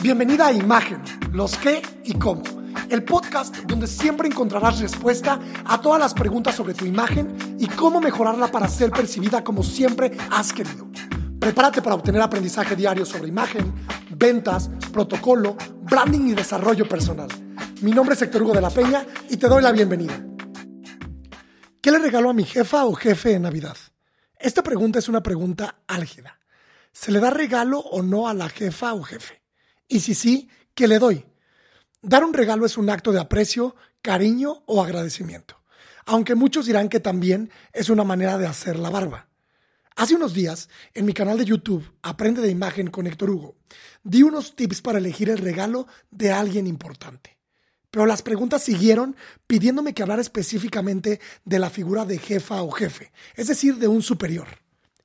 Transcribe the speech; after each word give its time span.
Bienvenida 0.00 0.46
a 0.46 0.52
Imagen, 0.52 1.02
los 1.32 1.58
qué 1.58 1.82
y 2.04 2.14
cómo. 2.14 2.44
El 2.88 3.02
podcast 3.02 3.56
donde 3.64 3.88
siempre 3.88 4.28
encontrarás 4.28 4.78
respuesta 4.78 5.40
a 5.64 5.80
todas 5.80 5.98
las 5.98 6.14
preguntas 6.14 6.54
sobre 6.54 6.72
tu 6.72 6.84
imagen 6.84 7.56
y 7.58 7.66
cómo 7.66 8.00
mejorarla 8.00 8.46
para 8.46 8.68
ser 8.68 8.92
percibida 8.92 9.42
como 9.42 9.64
siempre 9.64 10.16
has 10.30 10.52
querido. 10.52 10.86
Prepárate 11.40 11.82
para 11.82 11.96
obtener 11.96 12.22
aprendizaje 12.22 12.76
diario 12.76 13.04
sobre 13.04 13.26
imagen, 13.26 13.74
ventas, 14.10 14.70
protocolo, 14.92 15.56
branding 15.82 16.28
y 16.28 16.34
desarrollo 16.34 16.88
personal. 16.88 17.28
Mi 17.82 17.90
nombre 17.90 18.14
es 18.14 18.22
Héctor 18.22 18.44
Hugo 18.44 18.54
de 18.54 18.60
la 18.60 18.70
Peña 18.70 19.04
y 19.28 19.36
te 19.36 19.48
doy 19.48 19.62
la 19.62 19.72
bienvenida. 19.72 20.24
¿Qué 21.80 21.90
le 21.90 21.98
regalo 21.98 22.30
a 22.30 22.34
mi 22.34 22.44
jefa 22.44 22.84
o 22.84 22.94
jefe 22.94 23.32
en 23.32 23.42
Navidad? 23.42 23.76
Esta 24.38 24.62
pregunta 24.62 25.00
es 25.00 25.08
una 25.08 25.24
pregunta 25.24 25.80
álgida. 25.88 26.38
¿Se 26.92 27.10
le 27.10 27.18
da 27.18 27.30
regalo 27.30 27.80
o 27.80 28.00
no 28.00 28.28
a 28.28 28.34
la 28.34 28.48
jefa 28.48 28.94
o 28.94 29.02
jefe? 29.02 29.42
Y 29.88 30.00
si 30.00 30.14
sí, 30.14 30.48
¿qué 30.74 30.86
le 30.86 30.98
doy? 30.98 31.24
Dar 32.02 32.22
un 32.22 32.34
regalo 32.34 32.66
es 32.66 32.76
un 32.76 32.90
acto 32.90 33.10
de 33.10 33.20
aprecio, 33.20 33.74
cariño 34.02 34.62
o 34.66 34.82
agradecimiento, 34.82 35.60
aunque 36.06 36.34
muchos 36.34 36.66
dirán 36.66 36.88
que 36.88 37.00
también 37.00 37.50
es 37.72 37.88
una 37.88 38.04
manera 38.04 38.38
de 38.38 38.46
hacer 38.46 38.78
la 38.78 38.90
barba. 38.90 39.28
Hace 39.96 40.14
unos 40.14 40.32
días, 40.32 40.68
en 40.94 41.06
mi 41.06 41.12
canal 41.12 41.38
de 41.38 41.44
YouTube, 41.44 41.90
Aprende 42.02 42.40
de 42.40 42.50
Imagen 42.50 42.88
con 42.88 43.08
Héctor 43.08 43.30
Hugo, 43.30 43.56
di 44.04 44.22
unos 44.22 44.54
tips 44.54 44.80
para 44.80 44.98
elegir 44.98 45.30
el 45.30 45.38
regalo 45.38 45.88
de 46.10 46.30
alguien 46.30 46.68
importante. 46.68 47.38
Pero 47.90 48.06
las 48.06 48.22
preguntas 48.22 48.62
siguieron 48.62 49.16
pidiéndome 49.46 49.94
que 49.94 50.02
hablara 50.02 50.22
específicamente 50.22 51.20
de 51.44 51.58
la 51.58 51.70
figura 51.70 52.04
de 52.04 52.18
jefa 52.18 52.62
o 52.62 52.70
jefe, 52.70 53.10
es 53.34 53.48
decir, 53.48 53.76
de 53.78 53.88
un 53.88 54.02
superior. 54.02 54.46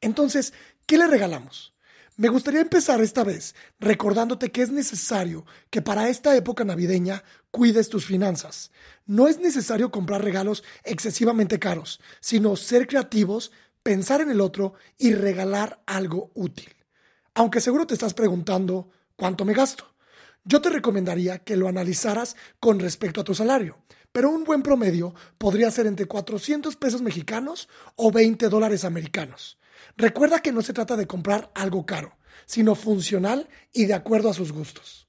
Entonces, 0.00 0.52
¿qué 0.84 0.98
le 0.98 1.06
regalamos? 1.06 1.71
Me 2.18 2.28
gustaría 2.28 2.60
empezar 2.60 3.00
esta 3.00 3.24
vez 3.24 3.54
recordándote 3.80 4.52
que 4.52 4.60
es 4.60 4.70
necesario 4.70 5.46
que 5.70 5.80
para 5.80 6.10
esta 6.10 6.36
época 6.36 6.62
navideña 6.62 7.24
cuides 7.50 7.88
tus 7.88 8.04
finanzas. 8.04 8.70
No 9.06 9.28
es 9.28 9.38
necesario 9.38 9.90
comprar 9.90 10.22
regalos 10.22 10.62
excesivamente 10.84 11.58
caros, 11.58 12.00
sino 12.20 12.54
ser 12.56 12.86
creativos, 12.86 13.50
pensar 13.82 14.20
en 14.20 14.30
el 14.30 14.42
otro 14.42 14.74
y 14.98 15.14
regalar 15.14 15.82
algo 15.86 16.30
útil. 16.34 16.74
Aunque 17.32 17.62
seguro 17.62 17.86
te 17.86 17.94
estás 17.94 18.12
preguntando, 18.12 18.90
¿cuánto 19.16 19.46
me 19.46 19.54
gasto? 19.54 19.94
Yo 20.44 20.60
te 20.60 20.68
recomendaría 20.68 21.38
que 21.38 21.56
lo 21.56 21.66
analizaras 21.66 22.36
con 22.60 22.78
respecto 22.78 23.22
a 23.22 23.24
tu 23.24 23.34
salario, 23.34 23.78
pero 24.12 24.28
un 24.28 24.44
buen 24.44 24.62
promedio 24.62 25.14
podría 25.38 25.70
ser 25.70 25.86
entre 25.86 26.04
400 26.04 26.76
pesos 26.76 27.00
mexicanos 27.00 27.70
o 27.96 28.12
20 28.12 28.50
dólares 28.50 28.84
americanos. 28.84 29.56
Recuerda 29.96 30.40
que 30.40 30.52
no 30.52 30.62
se 30.62 30.72
trata 30.72 30.96
de 30.96 31.06
comprar 31.06 31.50
algo 31.54 31.86
caro, 31.86 32.16
sino 32.46 32.74
funcional 32.74 33.48
y 33.72 33.86
de 33.86 33.94
acuerdo 33.94 34.30
a 34.30 34.34
sus 34.34 34.52
gustos. 34.52 35.08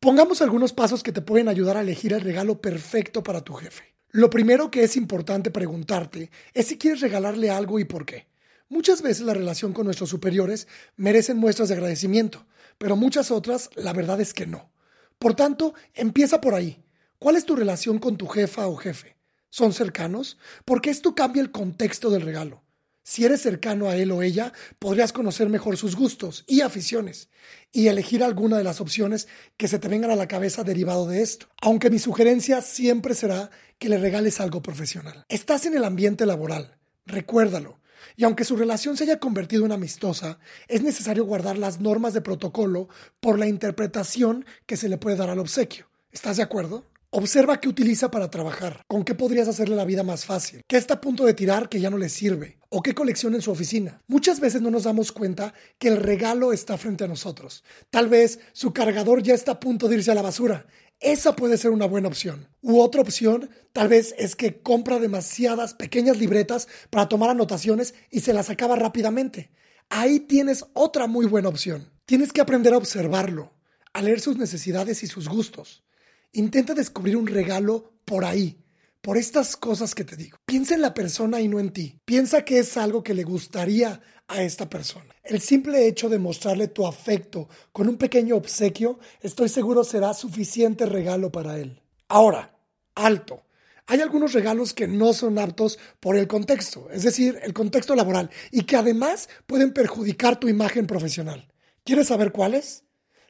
Pongamos 0.00 0.40
algunos 0.40 0.72
pasos 0.72 1.02
que 1.02 1.12
te 1.12 1.20
pueden 1.20 1.48
ayudar 1.48 1.76
a 1.76 1.82
elegir 1.82 2.12
el 2.12 2.22
regalo 2.22 2.60
perfecto 2.60 3.22
para 3.22 3.42
tu 3.42 3.52
jefe. 3.54 3.94
Lo 4.10 4.30
primero 4.30 4.70
que 4.70 4.82
es 4.82 4.96
importante 4.96 5.50
preguntarte 5.50 6.30
es 6.54 6.66
si 6.66 6.78
quieres 6.78 7.00
regalarle 7.00 7.50
algo 7.50 7.78
y 7.78 7.84
por 7.84 8.06
qué. 8.06 8.28
Muchas 8.68 9.02
veces 9.02 9.26
la 9.26 9.34
relación 9.34 9.72
con 9.72 9.84
nuestros 9.84 10.10
superiores 10.10 10.68
merecen 10.96 11.36
muestras 11.36 11.68
de 11.68 11.74
agradecimiento, 11.74 12.46
pero 12.78 12.96
muchas 12.96 13.30
otras 13.30 13.70
la 13.76 13.92
verdad 13.92 14.20
es 14.20 14.32
que 14.32 14.46
no. 14.46 14.70
Por 15.18 15.34
tanto, 15.34 15.74
empieza 15.92 16.40
por 16.40 16.54
ahí. 16.54 16.82
¿Cuál 17.18 17.36
es 17.36 17.44
tu 17.44 17.54
relación 17.54 17.98
con 17.98 18.16
tu 18.16 18.26
jefa 18.26 18.66
o 18.68 18.76
jefe? 18.76 19.16
¿Son 19.50 19.72
cercanos? 19.72 20.38
Porque 20.64 20.88
esto 20.88 21.14
cambia 21.14 21.42
el 21.42 21.50
contexto 21.50 22.08
del 22.08 22.22
regalo. 22.22 22.62
Si 23.02 23.24
eres 23.24 23.40
cercano 23.40 23.88
a 23.88 23.96
él 23.96 24.10
o 24.12 24.22
ella, 24.22 24.52
podrías 24.78 25.12
conocer 25.12 25.48
mejor 25.48 25.76
sus 25.76 25.96
gustos 25.96 26.44
y 26.46 26.60
aficiones 26.60 27.28
y 27.72 27.88
elegir 27.88 28.22
alguna 28.22 28.58
de 28.58 28.64
las 28.64 28.80
opciones 28.80 29.26
que 29.56 29.68
se 29.68 29.78
te 29.78 29.88
vengan 29.88 30.10
a 30.10 30.16
la 30.16 30.28
cabeza 30.28 30.64
derivado 30.64 31.08
de 31.08 31.22
esto. 31.22 31.46
Aunque 31.60 31.90
mi 31.90 31.98
sugerencia 31.98 32.60
siempre 32.60 33.14
será 33.14 33.50
que 33.78 33.88
le 33.88 33.98
regales 33.98 34.40
algo 34.40 34.62
profesional. 34.62 35.24
Estás 35.28 35.66
en 35.66 35.74
el 35.74 35.84
ambiente 35.84 36.26
laboral, 36.26 36.76
recuérdalo. 37.06 37.80
Y 38.16 38.24
aunque 38.24 38.44
su 38.44 38.56
relación 38.56 38.96
se 38.96 39.04
haya 39.04 39.18
convertido 39.18 39.64
en 39.64 39.72
amistosa, 39.72 40.38
es 40.68 40.82
necesario 40.82 41.24
guardar 41.24 41.58
las 41.58 41.80
normas 41.80 42.14
de 42.14 42.20
protocolo 42.20 42.88
por 43.20 43.38
la 43.38 43.46
interpretación 43.46 44.44
que 44.66 44.76
se 44.76 44.88
le 44.88 44.98
puede 44.98 45.16
dar 45.16 45.30
al 45.30 45.38
obsequio. 45.38 45.88
¿Estás 46.12 46.36
de 46.38 46.42
acuerdo? 46.42 46.86
Observa 47.10 47.60
qué 47.60 47.68
utiliza 47.68 48.10
para 48.10 48.30
trabajar, 48.30 48.84
con 48.86 49.04
qué 49.04 49.14
podrías 49.14 49.48
hacerle 49.48 49.74
la 49.74 49.84
vida 49.84 50.02
más 50.02 50.24
fácil, 50.24 50.62
qué 50.68 50.76
está 50.76 50.94
a 50.94 51.00
punto 51.00 51.24
de 51.24 51.34
tirar 51.34 51.68
que 51.68 51.80
ya 51.80 51.90
no 51.90 51.98
le 51.98 52.08
sirve, 52.08 52.59
o 52.70 52.82
qué 52.82 52.94
colecciona 52.94 53.36
en 53.36 53.42
su 53.42 53.50
oficina. 53.50 54.00
Muchas 54.06 54.40
veces 54.40 54.62
no 54.62 54.70
nos 54.70 54.84
damos 54.84 55.12
cuenta 55.12 55.52
que 55.78 55.88
el 55.88 55.96
regalo 55.98 56.52
está 56.52 56.78
frente 56.78 57.04
a 57.04 57.08
nosotros. 57.08 57.64
Tal 57.90 58.08
vez 58.08 58.38
su 58.52 58.72
cargador 58.72 59.22
ya 59.22 59.34
está 59.34 59.52
a 59.52 59.60
punto 59.60 59.88
de 59.88 59.96
irse 59.96 60.12
a 60.12 60.14
la 60.14 60.22
basura. 60.22 60.66
Esa 61.00 61.34
puede 61.34 61.58
ser 61.58 61.72
una 61.72 61.86
buena 61.86 62.08
opción. 62.08 62.48
U 62.62 62.80
otra 62.80 63.00
opción, 63.00 63.50
tal 63.72 63.88
vez, 63.88 64.14
es 64.18 64.36
que 64.36 64.62
compra 64.62 64.98
demasiadas 64.98 65.74
pequeñas 65.74 66.18
libretas 66.18 66.68
para 66.90 67.08
tomar 67.08 67.30
anotaciones 67.30 67.94
y 68.10 68.20
se 68.20 68.32
las 68.32 68.50
acaba 68.50 68.76
rápidamente. 68.76 69.50
Ahí 69.88 70.20
tienes 70.20 70.64
otra 70.72 71.08
muy 71.08 71.26
buena 71.26 71.48
opción. 71.48 71.90
Tienes 72.06 72.32
que 72.32 72.40
aprender 72.40 72.74
a 72.74 72.76
observarlo, 72.76 73.52
a 73.92 74.02
leer 74.02 74.20
sus 74.20 74.36
necesidades 74.36 75.02
y 75.02 75.08
sus 75.08 75.28
gustos. 75.28 75.84
Intenta 76.32 76.74
descubrir 76.74 77.16
un 77.16 77.26
regalo 77.26 77.94
por 78.04 78.24
ahí, 78.24 78.62
por 79.00 79.16
estas 79.16 79.56
cosas 79.56 79.94
que 79.94 80.04
te 80.04 80.16
digo. 80.16 80.38
Piensa 80.44 80.74
en 80.74 80.82
la 80.82 80.94
persona 80.94 81.40
y 81.40 81.48
no 81.48 81.58
en 81.58 81.72
ti. 81.72 81.98
Piensa 82.04 82.44
que 82.44 82.58
es 82.58 82.76
algo 82.76 83.02
que 83.02 83.14
le 83.14 83.24
gustaría 83.24 84.00
a 84.28 84.42
esta 84.42 84.68
persona. 84.68 85.14
El 85.22 85.40
simple 85.40 85.86
hecho 85.86 86.08
de 86.08 86.18
mostrarle 86.18 86.68
tu 86.68 86.86
afecto 86.86 87.48
con 87.72 87.88
un 87.88 87.96
pequeño 87.96 88.36
obsequio, 88.36 88.98
estoy 89.20 89.48
seguro 89.48 89.84
será 89.84 90.14
suficiente 90.14 90.86
regalo 90.86 91.32
para 91.32 91.58
él. 91.58 91.82
Ahora, 92.08 92.56
alto. 92.94 93.44
Hay 93.86 94.00
algunos 94.00 94.32
regalos 94.32 94.72
que 94.72 94.86
no 94.86 95.12
son 95.12 95.38
aptos 95.38 95.78
por 95.98 96.16
el 96.16 96.28
contexto, 96.28 96.88
es 96.92 97.02
decir, 97.02 97.40
el 97.42 97.52
contexto 97.52 97.96
laboral, 97.96 98.30
y 98.52 98.62
que 98.62 98.76
además 98.76 99.28
pueden 99.46 99.72
perjudicar 99.72 100.38
tu 100.38 100.48
imagen 100.48 100.86
profesional. 100.86 101.48
¿Quieres 101.82 102.06
saber 102.06 102.30
cuáles? 102.30 102.84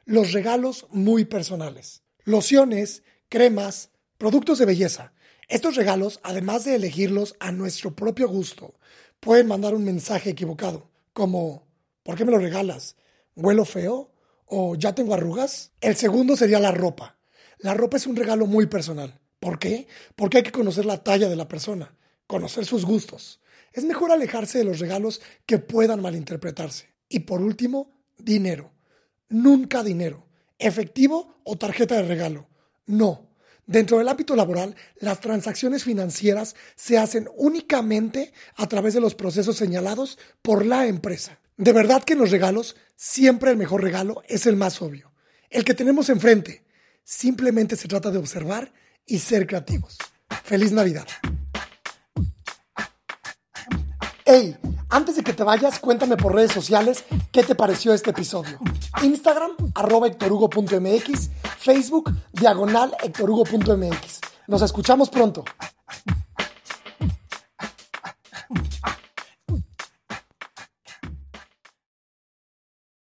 Los 0.04 0.32
regalos 0.32 0.87
muy 0.91 1.25
personales 1.25 2.02
lociones, 2.25 3.02
cremas, 3.28 3.91
productos 4.19 4.58
de 4.58 4.66
belleza. 4.66 5.12
Estos 5.50 5.75
regalos, 5.75 6.21
además 6.22 6.65
de 6.65 6.77
elegirlos 6.77 7.37
a 7.41 7.53
nuestro 7.53 7.94
propio 7.94 8.28
gusto, 8.28 8.75
pueden 9.19 9.49
mandar 9.49 9.75
un 9.75 9.84
mensaje 9.84 10.31
equivocado, 10.31 10.91
como 11.12 11.66
¿por 12.03 12.16
qué 12.16 12.25
me 12.25 12.31
lo 12.31 12.38
regalas? 12.38 12.97
¿Huelo 13.37 13.65
feo? 13.65 14.12
¿O 14.47 14.77
ya 14.77 14.94
tengo 14.94 15.12
arrugas? 15.12 15.72
El 15.83 15.97
segundo 15.97 16.37
sería 16.37 16.61
la 16.61 16.72
ropa. 16.72 17.19
La 17.59 17.75
ropa 17.75 17.99
es 17.99 18.06
un 18.06 18.16
regalo 18.16 18.47
muy 18.47 18.66
personal. 18.66 19.21
¿Por 19.38 19.59
qué? 19.59 19.87
Porque 20.16 20.38
hay 20.38 20.43
que 20.44 20.53
conocer 20.53 20.87
la 20.87 21.03
talla 21.05 21.28
de 21.28 21.37
la 21.37 21.49
persona, 21.49 21.94
conocer 22.27 22.65
sus 22.65 22.87
gustos. 22.87 23.41
Es 23.72 23.84
mejor 23.84 24.12
alejarse 24.12 24.59
de 24.59 24.65
los 24.65 24.78
regalos 24.78 25.21
que 25.47 25.59
puedan 25.59 26.00
malinterpretarse. 26.00 26.94
Y 27.09 27.21
por 27.21 27.43
último, 27.43 27.93
dinero. 28.17 28.72
Nunca 29.28 29.82
dinero 29.82 30.31
efectivo 30.61 31.41
o 31.43 31.56
tarjeta 31.59 31.97
de 31.97 32.03
regalo. 32.03 32.49
No. 32.87 33.29
Dentro 33.70 33.98
del 33.98 34.08
ámbito 34.08 34.34
laboral, 34.34 34.75
las 34.98 35.20
transacciones 35.20 35.84
financieras 35.84 36.56
se 36.75 36.98
hacen 36.98 37.28
únicamente 37.36 38.32
a 38.56 38.66
través 38.66 38.94
de 38.94 39.00
los 39.00 39.14
procesos 39.14 39.56
señalados 39.56 40.19
por 40.42 40.66
la 40.66 40.88
empresa. 40.88 41.38
De 41.56 41.72
verdad 41.72 42.03
que 42.03 42.14
en 42.14 42.19
los 42.19 42.32
regalos, 42.32 42.75
siempre 42.97 43.53
el 43.53 43.56
mejor 43.56 43.84
regalo 43.84 44.25
es 44.26 44.47
el 44.47 44.56
más 44.56 44.82
obvio, 44.82 45.12
el 45.50 45.64
que 45.64 45.75
tenemos 45.75 46.08
enfrente. 46.08 46.64
Simplemente 47.04 47.76
se 47.76 47.86
trata 47.86 48.10
de 48.10 48.19
observar 48.19 48.72
y 49.06 49.20
ser 49.20 49.47
creativos. 49.47 49.98
Feliz 50.42 50.72
Navidad. 50.72 51.06
Hey, 54.25 54.56
antes 54.90 55.16
de 55.16 55.22
que 55.22 55.32
te 55.32 55.44
vayas, 55.44 55.78
cuéntame 55.78 56.16
por 56.16 56.34
redes 56.34 56.52
sociales 56.52 57.04
qué 57.32 57.42
te 57.42 57.54
pareció 57.54 57.94
este 57.94 58.10
episodio. 58.10 58.58
Instagram, 59.02 59.52
arroba 59.74 60.08
hectorhugo.mx, 60.08 61.30
Facebook, 61.58 62.12
diagonal 62.32 62.94
hectorhugo.mx. 63.02 64.20
Nos 64.46 64.62
escuchamos 64.62 65.10
pronto. 65.10 65.44